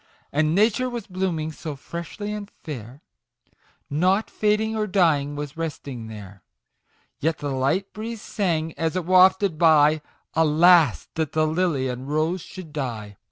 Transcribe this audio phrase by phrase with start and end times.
[0.31, 3.03] And Nature was blooming so freshly and fair,
[3.87, 6.41] Nought fading or dying was resting there;
[7.19, 10.01] Yet the light breeze sang, as it wafted by,"
[10.33, 13.15] Alas that the Lily and Rose should die